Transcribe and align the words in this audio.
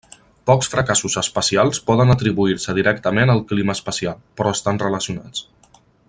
Pocs 0.49 0.69
fracassos 0.73 1.17
espacials 1.21 1.81
poden 1.91 2.13
atribuir-se 2.15 2.75
directament 2.79 3.33
al 3.37 3.43
clima 3.53 3.75
espacial, 3.79 4.19
però 4.41 4.59
estan 4.59 4.85
relacionats. 4.89 5.45